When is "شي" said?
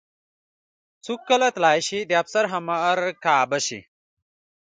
1.87-1.99, 3.67-3.79